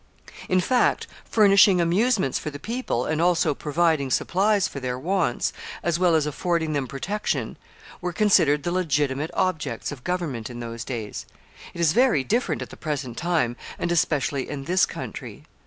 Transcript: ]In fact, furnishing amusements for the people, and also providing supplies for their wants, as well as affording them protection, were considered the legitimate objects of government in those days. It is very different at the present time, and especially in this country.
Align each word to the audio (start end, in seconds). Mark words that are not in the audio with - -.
]In 0.49 0.59
fact, 0.59 1.05
furnishing 1.25 1.79
amusements 1.79 2.39
for 2.39 2.49
the 2.49 2.57
people, 2.57 3.05
and 3.05 3.21
also 3.21 3.53
providing 3.53 4.09
supplies 4.09 4.67
for 4.67 4.79
their 4.79 4.97
wants, 4.97 5.53
as 5.83 5.99
well 5.99 6.15
as 6.15 6.25
affording 6.25 6.73
them 6.73 6.87
protection, 6.87 7.55
were 8.01 8.11
considered 8.11 8.63
the 8.63 8.71
legitimate 8.71 9.29
objects 9.35 9.91
of 9.91 10.03
government 10.03 10.49
in 10.49 10.59
those 10.59 10.83
days. 10.83 11.27
It 11.75 11.81
is 11.81 11.93
very 11.93 12.23
different 12.23 12.63
at 12.63 12.71
the 12.71 12.77
present 12.77 13.15
time, 13.15 13.55
and 13.77 13.91
especially 13.91 14.49
in 14.49 14.63
this 14.63 14.87
country. 14.87 15.43